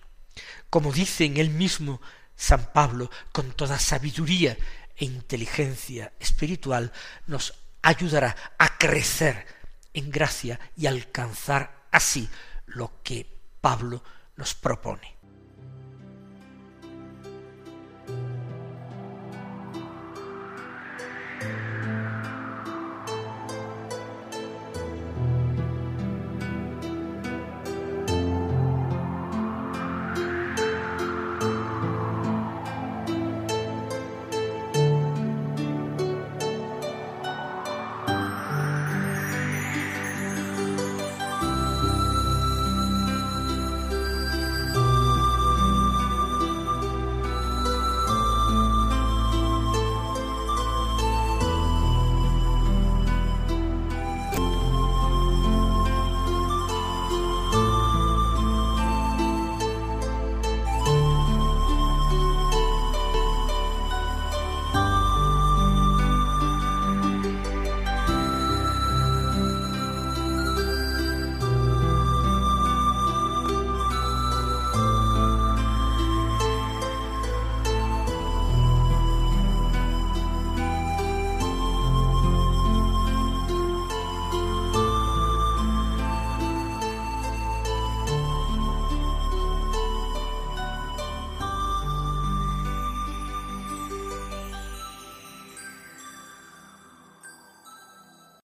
como 0.71 0.91
dice 0.91 1.25
en 1.25 1.37
él 1.37 1.51
mismo 1.51 2.01
San 2.35 2.71
Pablo, 2.73 3.11
con 3.31 3.51
toda 3.51 3.77
sabiduría 3.77 4.57
e 4.95 5.05
inteligencia 5.05 6.13
espiritual, 6.19 6.91
nos 7.27 7.53
ayudará 7.83 8.35
a 8.57 8.77
crecer 8.79 9.45
en 9.93 10.09
gracia 10.09 10.59
y 10.77 10.87
alcanzar 10.87 11.85
así 11.91 12.27
lo 12.65 13.03
que 13.03 13.27
Pablo 13.59 14.01
nos 14.37 14.55
propone. 14.55 15.20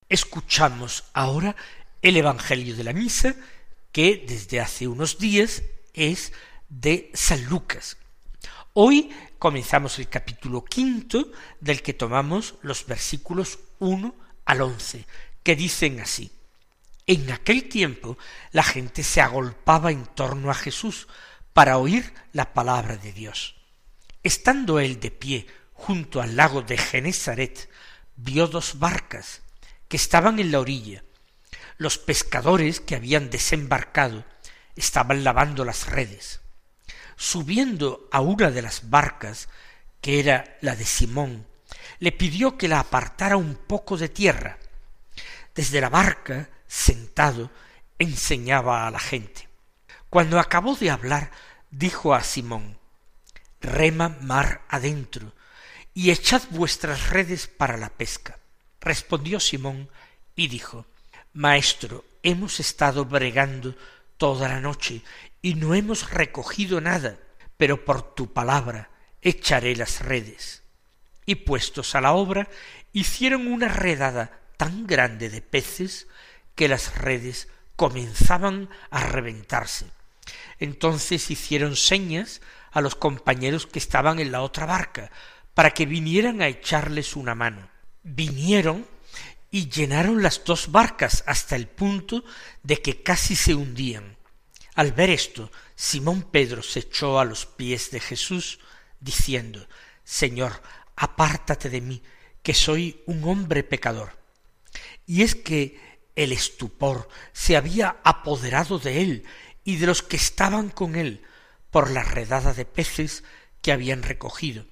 Escuchamos 0.08 1.04
ahora 1.12 1.54
el 2.00 2.16
Evangelio 2.16 2.74
de 2.74 2.82
la 2.82 2.94
Misa, 2.94 3.34
que 3.92 4.24
desde 4.26 4.58
hace 4.58 4.88
unos 4.88 5.18
días 5.18 5.62
es 5.92 6.32
de 6.70 7.10
San 7.12 7.44
Lucas. 7.44 7.98
Hoy 8.72 9.10
comenzamos 9.38 9.98
el 9.98 10.08
capítulo 10.08 10.64
quinto, 10.64 11.30
del 11.60 11.82
que 11.82 11.92
tomamos 11.92 12.54
los 12.62 12.86
versículos 12.86 13.58
uno 13.80 14.14
al 14.46 14.62
once, 14.62 15.04
que 15.42 15.54
dicen 15.56 16.00
así. 16.00 16.32
En 17.06 17.30
aquel 17.30 17.68
tiempo 17.68 18.16
la 18.52 18.62
gente 18.62 19.02
se 19.02 19.20
agolpaba 19.20 19.90
en 19.90 20.06
torno 20.06 20.50
a 20.50 20.54
Jesús 20.54 21.06
para 21.52 21.76
oír 21.76 22.14
la 22.32 22.54
palabra 22.54 22.96
de 22.96 23.12
Dios. 23.12 23.56
Estando 24.22 24.80
él 24.80 25.00
de 25.00 25.10
pie 25.10 25.46
junto 25.74 26.22
al 26.22 26.34
lago 26.34 26.62
de 26.62 26.78
Genezaret, 26.78 27.68
vio 28.16 28.46
dos 28.46 28.78
barcas 28.78 29.42
que 29.88 29.96
estaban 29.96 30.38
en 30.38 30.52
la 30.52 30.60
orilla. 30.60 31.02
Los 31.76 31.98
pescadores 31.98 32.80
que 32.80 32.94
habían 32.94 33.30
desembarcado 33.30 34.24
estaban 34.76 35.24
lavando 35.24 35.64
las 35.64 35.86
redes. 35.86 36.40
Subiendo 37.16 38.08
a 38.12 38.20
una 38.20 38.50
de 38.50 38.62
las 38.62 38.90
barcas, 38.90 39.48
que 40.00 40.20
era 40.20 40.56
la 40.60 40.76
de 40.76 40.84
Simón, 40.84 41.46
le 41.98 42.12
pidió 42.12 42.56
que 42.56 42.68
la 42.68 42.80
apartara 42.80 43.36
un 43.36 43.54
poco 43.54 43.96
de 43.96 44.08
tierra. 44.08 44.58
Desde 45.54 45.80
la 45.80 45.88
barca 45.88 46.48
sentado, 46.66 47.50
enseñaba 47.98 48.86
a 48.86 48.90
la 48.90 49.00
gente. 49.00 49.48
Cuando 50.10 50.38
acabó 50.38 50.76
de 50.76 50.90
hablar, 50.90 51.32
dijo 51.70 52.14
a 52.14 52.22
Simón, 52.22 52.78
Rema 53.60 54.10
mar 54.20 54.62
adentro, 54.68 55.34
y 55.92 56.10
echad 56.12 56.42
vuestras 56.50 57.10
redes 57.10 57.48
para 57.48 57.76
la 57.76 57.88
pesca. 57.88 58.38
Respondió 58.80 59.40
Simón 59.40 59.88
y 60.36 60.48
dijo, 60.48 60.86
Maestro, 61.32 62.04
hemos 62.22 62.60
estado 62.60 63.04
bregando 63.04 63.74
toda 64.16 64.48
la 64.48 64.60
noche 64.60 65.02
y 65.42 65.54
no 65.54 65.74
hemos 65.74 66.10
recogido 66.10 66.80
nada, 66.80 67.16
pero 67.56 67.84
por 67.84 68.14
tu 68.14 68.32
palabra 68.32 68.90
echaré 69.22 69.76
las 69.76 70.00
redes. 70.00 70.62
Y 71.26 71.36
puestos 71.36 71.94
a 71.94 72.00
la 72.00 72.12
obra, 72.12 72.48
hicieron 72.92 73.46
una 73.46 73.68
redada 73.68 74.40
tan 74.56 74.86
grande 74.86 75.28
de 75.28 75.42
peces 75.42 76.06
que 76.54 76.68
las 76.68 76.96
redes 76.96 77.48
comenzaban 77.76 78.68
a 78.90 79.04
reventarse. 79.04 79.86
Entonces 80.58 81.30
hicieron 81.30 81.76
señas 81.76 82.40
a 82.72 82.80
los 82.80 82.94
compañeros 82.94 83.66
que 83.66 83.78
estaban 83.78 84.18
en 84.18 84.32
la 84.32 84.42
otra 84.42 84.66
barca, 84.66 85.10
para 85.54 85.70
que 85.70 85.86
vinieran 85.86 86.42
a 86.42 86.48
echarles 86.48 87.16
una 87.16 87.34
mano. 87.34 87.68
Vinieron 88.10 88.86
y 89.50 89.68
llenaron 89.68 90.22
las 90.22 90.44
dos 90.44 90.72
barcas 90.72 91.24
hasta 91.26 91.56
el 91.56 91.68
punto 91.68 92.24
de 92.62 92.80
que 92.80 93.02
casi 93.02 93.36
se 93.36 93.54
hundían. 93.54 94.16
Al 94.74 94.92
ver 94.92 95.10
esto, 95.10 95.50
Simón 95.74 96.22
Pedro 96.22 96.62
se 96.62 96.80
echó 96.80 97.18
a 97.18 97.24
los 97.24 97.44
pies 97.44 97.90
de 97.90 98.00
Jesús, 98.00 98.60
diciendo 99.00 99.66
Señor, 100.04 100.62
apártate 100.96 101.68
de 101.68 101.82
mí, 101.82 102.02
que 102.42 102.54
soy 102.54 103.02
un 103.06 103.24
hombre 103.24 103.62
pecador. 103.62 104.16
Y 105.06 105.22
es 105.22 105.34
que 105.34 105.78
el 106.16 106.32
estupor 106.32 107.08
se 107.32 107.56
había 107.56 107.98
apoderado 108.04 108.78
de 108.78 109.02
él 109.02 109.24
y 109.64 109.76
de 109.76 109.86
los 109.86 110.02
que 110.02 110.16
estaban 110.16 110.70
con 110.70 110.96
él 110.96 111.22
por 111.70 111.90
la 111.90 112.02
redada 112.02 112.54
de 112.54 112.64
peces 112.64 113.22
que 113.60 113.70
habían 113.70 114.02
recogido. 114.02 114.64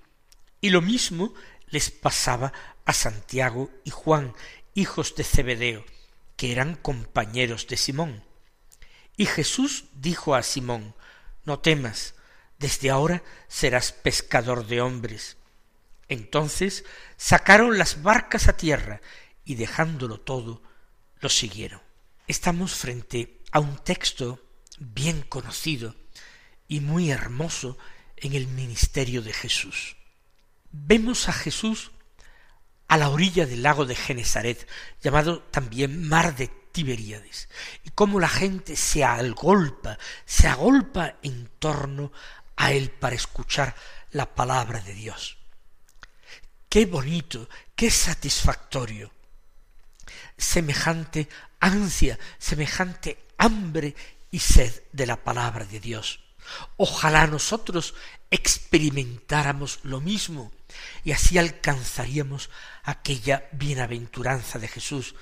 Y 0.61 0.71
lo 0.71 0.81
mismo 0.81 1.35
les 1.69 1.91
pasaba 1.91 2.53
a 2.87 2.93
Santiago 2.93 3.71
y 3.85 3.91
Juan, 3.91 4.35
hijos 4.75 5.15
de 5.17 5.25
Zebedeo, 5.25 5.85
que 6.37 6.53
eran 6.53 6.77
compañeros 6.77 7.67
de 7.67 7.77
Simón. 7.77 8.25
Y 9.17 9.27
Jesús 9.27 9.85
dijo 9.95 10.35
a 10.35 10.43
Simón, 10.43 10.95
No 11.45 11.59
temas, 11.59 12.15
desde 12.59 12.91
ahora 12.91 13.23
serás 13.49 13.93
pescador 13.93 14.67
de 14.67 14.81
hombres. 14.81 15.37
Entonces 16.09 16.85
sacaron 17.17 17.79
las 17.79 18.03
barcas 18.03 18.49
a 18.49 18.57
tierra 18.57 19.01
y 19.45 19.57
dejándolo 19.57 20.21
todo, 20.21 20.63
lo 21.21 21.29
siguieron. 21.29 21.81
Estamos 22.29 22.75
frente 22.75 23.41
a 23.53 23.61
un 23.61 23.77
texto 23.83 24.41
bien 24.79 25.23
conocido 25.23 25.95
y 26.69 26.81
muy 26.81 27.11
hermoso 27.11 27.79
en 28.17 28.35
el 28.35 28.47
ministerio 28.47 29.23
de 29.23 29.33
Jesús. 29.33 29.97
Vemos 30.71 31.29
a 31.29 31.33
Jesús 31.33 31.91
a 32.89 32.97
la 32.97 33.09
orilla 33.09 33.47
del 33.47 33.63
lago 33.63 33.85
de 33.85 33.95
Genezaret, 33.95 34.67
llamado 35.03 35.41
también 35.41 36.09
mar 36.09 36.37
de 36.37 36.49
Tiberíades, 36.73 37.49
y 37.85 37.91
cómo 37.91 38.21
la 38.21 38.29
gente 38.29 38.77
se 38.77 39.03
agolpa, 39.03 39.99
se 40.25 40.47
agolpa 40.47 41.17
en 41.23 41.49
torno 41.59 42.13
a 42.57 42.73
él 42.73 42.91
para 42.91 43.17
escuchar 43.17 43.75
la 44.13 44.27
palabra 44.35 44.81
de 44.81 44.95
Dios. 44.95 45.39
Qué 46.69 46.87
bonito, 46.87 47.49
qué 47.75 47.91
satisfactorio 47.91 49.11
semejante 50.37 51.29
ansia, 51.61 52.19
semejante 52.39 53.27
hambre 53.39 53.95
y 54.31 54.39
sed 54.39 54.83
de 54.93 55.07
la 55.07 55.17
palabra 55.17 55.65
de 55.65 55.81
Dios. 55.81 56.21
Ojalá 56.77 57.27
nosotros 57.27 57.95
experimentáramos 58.31 59.81
lo 59.83 60.01
mismo 60.01 60.53
y 61.05 61.13
así 61.13 61.39
alcanzaríamos 61.39 62.51
aquella 62.83 63.49
bienaventuranza 63.53 64.59
de 64.59 64.69
Jesús. 64.69 65.15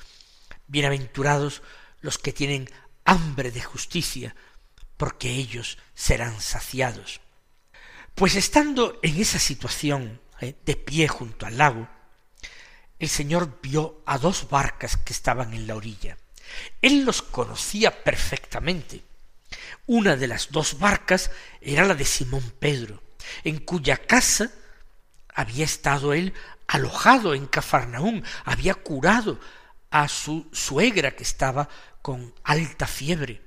Bienaventurados 0.67 1.63
los 2.01 2.19
que 2.19 2.33
tienen 2.33 2.69
hambre 3.05 3.51
de 3.51 3.63
justicia, 3.63 4.35
porque 4.97 5.31
ellos 5.31 5.79
serán 5.95 6.41
saciados. 6.41 7.21
Pues 8.15 8.37
estando 8.37 8.99
en 9.03 9.21
esa 9.21 9.39
situación, 9.39 10.21
eh, 10.41 10.55
de 10.65 10.77
pie 10.77 11.09
junto 11.09 11.47
al 11.47 11.59
lago, 11.59 11.89
el 12.99 13.09
Señor 13.09 13.59
vio 13.63 14.03
a 14.07 14.19
dos 14.19 14.49
barcas 14.49 14.97
que 14.97 15.13
estaban 15.13 15.53
en 15.53 15.67
la 15.67 15.75
orilla. 15.75 16.17
Él 16.81 17.05
los 17.05 17.23
conocía 17.23 18.05
perfectamente. 18.05 19.03
Una 19.87 20.17
de 20.17 20.27
las 20.27 20.51
dos 20.51 20.79
barcas 20.79 21.31
era 21.61 21.85
la 21.85 21.95
de 21.95 22.05
Simón 22.05 22.53
Pedro, 22.59 23.03
en 23.43 23.59
cuya 23.59 23.97
casa 23.97 24.51
había 25.35 25.65
estado 25.65 26.15
él 26.15 26.33
alojado 26.67 27.35
en 27.35 27.47
Cafarnaún, 27.47 28.25
había 28.45 28.75
curado 28.75 29.39
a 29.91 30.09
su 30.09 30.49
suegra 30.53 31.15
que 31.15 31.23
estaba 31.23 31.69
con 32.03 32.35
alta 32.43 32.87
fiebre. 32.87 33.43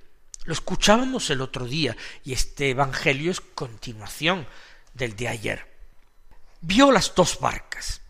Lo 0.45 0.53
escuchábamos 0.53 1.29
el 1.29 1.41
otro 1.41 1.65
día 1.65 1.97
y 2.23 2.33
este 2.33 2.69
Evangelio 2.69 3.31
es 3.31 3.41
continuación 3.41 4.47
del 4.93 5.15
de 5.15 5.27
ayer. 5.27 5.77
Vio 6.61 6.91
las 6.91 7.13
dos 7.15 7.39
barcas 7.39 8.01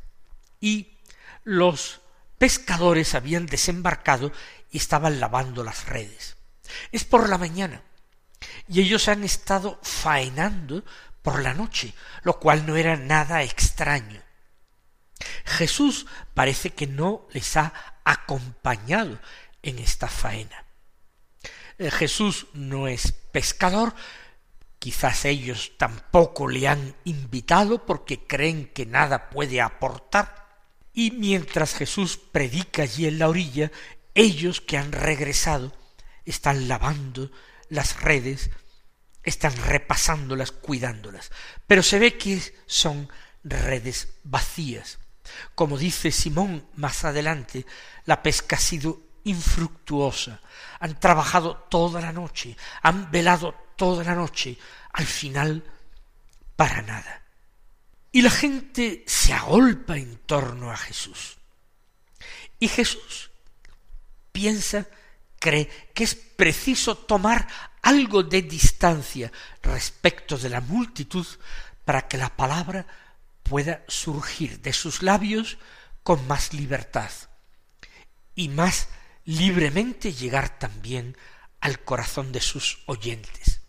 y 0.62 0.98
los 1.44 2.02
pescadores 2.38 3.16
habían 3.16 3.46
desembarcado 3.46 4.32
y 4.72 4.78
estaban 4.78 5.20
lavando 5.20 5.64
las 5.64 5.88
redes. 5.88 6.38
Es 6.92 7.04
por 7.04 7.30
la 7.30 7.38
mañana 7.38 7.82
y 8.68 8.82
ellos 8.82 9.08
han 9.08 9.24
estado 9.24 9.80
faenando 9.82 10.84
por 11.22 11.42
la 11.42 11.54
noche, 11.54 11.94
lo 12.24 12.40
cual 12.40 12.66
no 12.66 12.76
era 12.76 12.96
nada 12.96 13.44
extraño. 13.44 14.22
Jesús 15.46 16.06
parece 16.34 16.72
que 16.72 16.88
no 16.88 17.28
les 17.32 17.58
ha 17.58 17.74
acompañado 18.04 19.20
en 19.62 19.80
esta 19.80 20.08
faena. 20.08 20.66
Eh, 21.78 21.92
Jesús 21.92 22.48
no 22.54 22.88
es 22.88 23.12
pescador, 23.12 23.94
quizás 24.80 25.26
ellos 25.26 25.74
tampoco 25.78 26.48
le 26.48 26.68
han 26.68 26.96
invitado 27.04 27.86
porque 27.86 28.26
creen 28.26 28.72
que 28.74 28.86
nada 28.86 29.30
puede 29.30 29.62
aportar, 29.62 30.48
y 30.94 31.12
mientras 31.12 31.76
Jesús 31.76 32.18
predica 32.18 32.84
allí 32.84 33.06
en 33.06 33.20
la 33.20 33.30
orilla, 33.30 33.72
ellos 34.16 34.62
que 34.62 34.78
han 34.78 34.92
regresado 34.92 35.72
están 36.26 36.68
lavando 36.68 37.32
las 37.70 38.02
redes, 38.02 38.50
están 39.24 39.56
repasándolas, 39.56 40.52
cuidándolas. 40.52 41.32
Pero 41.66 41.84
se 41.84 42.00
ve 42.00 42.18
que 42.18 42.42
son 42.66 43.10
redes 43.44 44.20
vacías. 44.24 45.00
Como 45.56 45.78
dice 45.78 46.12
Simón 46.12 46.68
más 46.76 47.04
adelante, 47.04 47.66
la 48.06 48.24
pesca 48.24 48.56
ha 48.56 48.60
sido 48.60 49.02
infructuosa. 49.26 50.42
Han 50.80 51.00
trabajado 51.00 51.56
toda 51.70 52.02
la 52.02 52.14
noche, 52.14 52.56
han 52.82 53.12
velado 53.12 53.54
toda 53.76 54.04
la 54.04 54.16
noche, 54.16 54.58
al 54.94 55.06
final 55.06 55.64
para 56.56 56.82
nada. 56.82 57.24
Y 58.12 58.22
la 58.22 58.32
gente 58.32 59.04
se 59.06 59.34
agolpa 59.34 59.98
en 59.98 60.18
torno 60.20 60.72
a 60.72 60.78
Jesús. 60.78 61.38
Y 62.60 62.68
Jesús 62.68 63.32
piensa, 64.32 64.88
cree 65.40 65.70
que 65.94 66.04
es 66.04 66.16
preciso 66.16 66.98
tomar 66.98 67.48
algo 67.82 68.24
de 68.24 68.42
distancia 68.42 69.32
respecto 69.62 70.38
de 70.38 70.50
la 70.50 70.62
multitud 70.62 71.26
para 71.86 72.08
que 72.08 72.18
la 72.18 72.36
palabra 72.36 72.86
pueda 73.44 73.84
surgir 73.88 74.62
de 74.62 74.74
sus 74.74 75.02
labios 75.02 75.58
con 76.04 76.28
más 76.28 76.54
libertad. 76.54 77.12
y 78.36 78.50
más 78.50 78.88
libremente 79.26 80.14
llegar 80.14 80.60
también 80.60 81.18
al 81.60 81.84
corazón 81.84 82.32
de 82.32 82.40
sus 82.40 82.84
oyentes. 82.86 83.62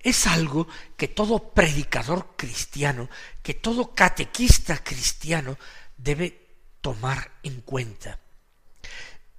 Es 0.00 0.26
algo 0.26 0.66
que 0.96 1.06
todo 1.06 1.52
predicador 1.52 2.34
cristiano, 2.36 3.10
que 3.42 3.52
todo 3.52 3.94
catequista 3.94 4.82
cristiano 4.82 5.58
debe 5.98 6.48
tomar 6.80 7.30
en 7.42 7.60
cuenta. 7.60 8.18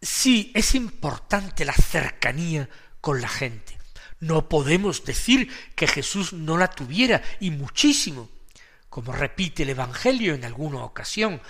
Sí, 0.01 0.51
es 0.55 0.73
importante 0.73 1.63
la 1.63 1.73
cercanía 1.73 2.67
con 3.01 3.21
la 3.21 3.27
gente. 3.27 3.77
No 4.19 4.49
podemos 4.49 5.05
decir 5.05 5.51
que 5.75 5.87
Jesús 5.87 6.33
no 6.33 6.57
la 6.57 6.69
tuviera, 6.69 7.21
y 7.39 7.51
muchísimo. 7.51 8.29
Como 8.89 9.11
repite 9.13 9.63
el 9.63 9.69
Evangelio 9.69 10.33
en 10.33 10.43
alguna 10.43 10.83
ocasión, 10.83 11.41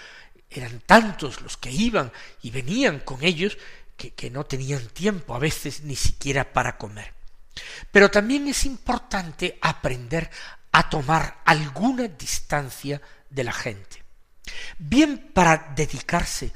eran 0.49 0.81
tantos 0.81 1.41
los 1.41 1.55
que 1.55 1.71
iban 1.71 2.11
y 2.41 2.51
venían 2.51 2.99
con 2.99 3.23
ellos 3.23 3.57
que, 3.95 4.11
que 4.11 4.29
no 4.29 4.45
tenían 4.45 4.85
tiempo 4.87 5.33
a 5.33 5.39
veces 5.39 5.81
ni 5.83 5.95
siquiera 5.95 6.51
para 6.51 6.77
comer. 6.77 7.13
Pero 7.91 8.11
también 8.11 8.47
es 8.47 8.65
importante 8.65 9.57
aprender 9.61 10.29
a 10.73 10.89
tomar 10.89 11.41
alguna 11.45 12.07
distancia 12.07 13.01
de 13.29 13.43
la 13.43 13.53
gente. 13.53 14.03
Bien 14.77 15.31
para 15.33 15.73
dedicarse 15.75 16.51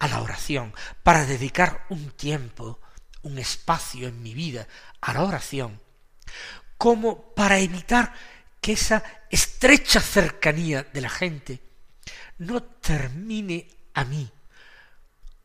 a 0.00 0.08
la 0.08 0.20
oración, 0.20 0.74
para 1.02 1.24
dedicar 1.24 1.86
un 1.90 2.10
tiempo, 2.10 2.80
un 3.22 3.38
espacio 3.38 4.08
en 4.08 4.22
mi 4.22 4.34
vida 4.34 4.66
a 5.00 5.12
la 5.12 5.22
oración, 5.22 5.80
como 6.76 7.34
para 7.34 7.58
evitar 7.58 8.12
que 8.60 8.72
esa 8.72 9.04
estrecha 9.30 10.00
cercanía 10.00 10.82
de 10.82 11.00
la 11.00 11.10
gente 11.10 11.62
no 12.38 12.62
termine 12.62 13.68
a 13.94 14.04
mí, 14.04 14.30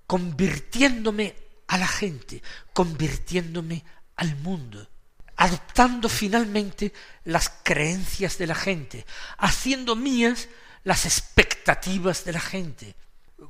convirtiéndome 0.08 1.36
a 1.68 1.78
la 1.78 1.88
gente, 1.88 2.42
convirtiéndome 2.74 3.84
al 4.16 4.38
mundo, 4.38 4.88
adoptando 5.36 6.08
finalmente 6.08 6.94
las 7.26 7.52
creencias 7.64 8.38
de 8.38 8.48
la 8.48 8.56
gente, 8.56 9.06
haciendo 9.38 9.98
mías 9.98 10.48
las 10.86 11.06
expectativas 11.06 12.24
de 12.24 12.32
la 12.32 12.40
gente, 12.40 12.96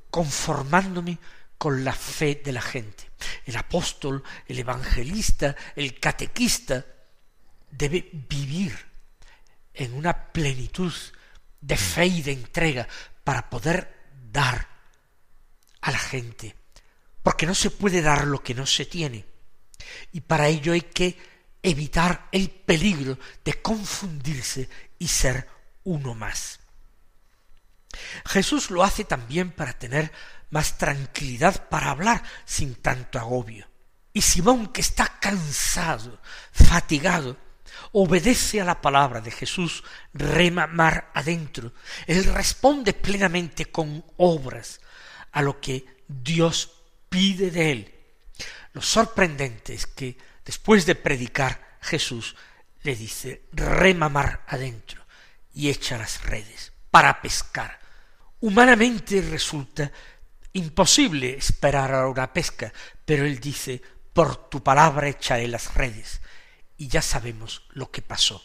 conformándome 0.09 1.17
con 1.57 1.83
la 1.83 1.93
fe 1.93 2.41
de 2.43 2.51
la 2.51 2.61
gente. 2.61 3.09
El 3.45 3.55
apóstol, 3.57 4.23
el 4.47 4.59
evangelista, 4.59 5.55
el 5.75 5.99
catequista 5.99 6.85
debe 7.71 8.09
vivir 8.13 8.77
en 9.73 9.93
una 9.93 10.31
plenitud 10.31 10.93
de 11.61 11.77
fe 11.77 12.05
y 12.05 12.21
de 12.21 12.31
entrega 12.31 12.87
para 13.23 13.49
poder 13.49 14.09
dar 14.31 14.67
a 15.81 15.91
la 15.91 15.97
gente, 15.97 16.55
porque 17.23 17.45
no 17.45 17.55
se 17.55 17.71
puede 17.71 18.01
dar 18.01 18.25
lo 18.25 18.41
que 18.43 18.53
no 18.53 18.65
se 18.65 18.85
tiene. 18.85 19.25
Y 20.13 20.21
para 20.21 20.47
ello 20.47 20.73
hay 20.73 20.81
que 20.81 21.17
evitar 21.61 22.29
el 22.31 22.49
peligro 22.49 23.17
de 23.43 23.61
confundirse 23.61 24.69
y 24.99 25.07
ser 25.07 25.47
uno 25.83 26.13
más. 26.13 26.59
Jesús 28.25 28.71
lo 28.71 28.83
hace 28.83 29.03
también 29.03 29.51
para 29.51 29.73
tener 29.73 30.11
más 30.49 30.77
tranquilidad 30.77 31.67
para 31.69 31.89
hablar 31.89 32.23
sin 32.45 32.75
tanto 32.75 33.19
agobio. 33.19 33.67
Y 34.13 34.21
Simón, 34.21 34.67
que 34.67 34.81
está 34.81 35.19
cansado, 35.19 36.21
fatigado, 36.51 37.37
obedece 37.91 38.61
a 38.61 38.65
la 38.65 38.81
palabra 38.81 39.21
de 39.21 39.31
Jesús, 39.31 39.83
rema 40.13 40.67
mar 40.67 41.11
adentro. 41.13 41.73
Él 42.07 42.23
responde 42.25 42.93
plenamente 42.93 43.65
con 43.65 44.05
obras 44.17 44.79
a 45.31 45.41
lo 45.41 45.59
que 45.59 45.85
Dios 46.07 46.71
pide 47.09 47.51
de 47.51 47.71
él. 47.71 47.95
Lo 48.73 48.81
sorprendente 48.81 49.73
es 49.73 49.85
que 49.87 50.17
después 50.45 50.85
de 50.85 50.95
predicar 50.95 51.77
Jesús 51.81 52.35
le 52.83 52.95
dice 52.95 53.43
rema 53.51 54.09
mar 54.09 54.43
adentro 54.47 55.05
y 55.53 55.69
echa 55.69 55.97
las 55.97 56.23
redes 56.23 56.71
para 56.91 57.21
pescar. 57.21 57.84
Humanamente 58.45 59.21
resulta 59.21 59.91
imposible 60.53 61.35
esperar 61.35 61.95
a 61.95 62.07
una 62.07 62.31
pesca, 62.31 62.71
pero 63.03 63.25
él 63.25 63.39
dice 63.39 63.81
por 64.13 64.51
tu 64.51 64.61
palabra 64.61 65.09
echaré 65.09 65.47
las 65.47 65.73
redes 65.73 66.21
y 66.77 66.87
ya 66.87 67.01
sabemos 67.01 67.63
lo 67.71 67.89
que 67.89 68.03
pasó. 68.03 68.43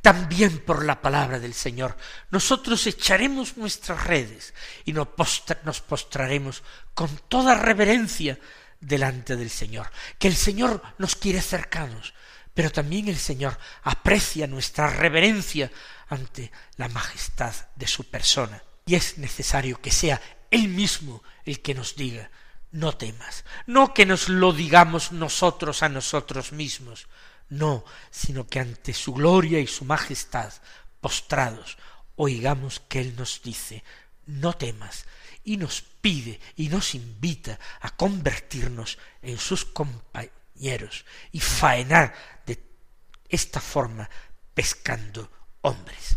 También 0.00 0.60
por 0.60 0.86
la 0.86 1.02
palabra 1.02 1.38
del 1.38 1.52
Señor 1.52 1.94
nosotros 2.30 2.86
echaremos 2.86 3.58
nuestras 3.58 4.02
redes 4.02 4.54
y 4.86 4.94
nos, 4.94 5.08
postraremos 5.08 6.62
con 6.94 7.14
toda 7.28 7.54
reverencia 7.54 8.38
delante 8.80 9.36
del 9.36 9.50
Señor, 9.50 9.90
que 10.18 10.28
el 10.28 10.36
Señor 10.36 10.82
nos 10.96 11.16
quiere 11.16 11.42
cercanos, 11.42 12.14
pero 12.54 12.72
también 12.72 13.08
el 13.08 13.18
Señor 13.18 13.58
aprecia 13.82 14.46
nuestra 14.46 14.88
reverencia 14.88 15.70
ante 16.08 16.50
la 16.76 16.88
majestad 16.88 17.52
de 17.76 17.86
su 17.86 18.04
persona, 18.04 18.62
y 18.86 18.94
es 18.94 19.18
necesario 19.18 19.80
que 19.80 19.90
sea 19.90 20.20
Él 20.50 20.68
mismo 20.68 21.22
el 21.44 21.60
que 21.60 21.74
nos 21.74 21.96
diga, 21.96 22.30
no 22.70 22.96
temas, 22.96 23.44
no 23.66 23.94
que 23.94 24.06
nos 24.06 24.28
lo 24.28 24.52
digamos 24.52 25.12
nosotros 25.12 25.82
a 25.82 25.88
nosotros 25.88 26.52
mismos, 26.52 27.06
no, 27.48 27.84
sino 28.10 28.46
que 28.46 28.60
ante 28.60 28.94
su 28.94 29.12
gloria 29.12 29.60
y 29.60 29.66
su 29.66 29.84
majestad, 29.84 30.52
postrados, 31.00 31.76
oigamos 32.16 32.80
que 32.88 33.00
Él 33.00 33.14
nos 33.16 33.42
dice, 33.42 33.84
no 34.26 34.54
temas, 34.54 35.04
y 35.44 35.56
nos 35.56 35.82
pide 35.82 36.40
y 36.56 36.68
nos 36.68 36.94
invita 36.94 37.58
a 37.80 37.90
convertirnos 37.90 38.98
en 39.20 39.38
sus 39.38 39.64
compañeros 39.64 41.04
y 41.32 41.40
faenar 41.40 42.14
de 42.46 42.62
esta 43.28 43.60
forma 43.60 44.08
pescando 44.54 45.30
hombres. 45.62 46.16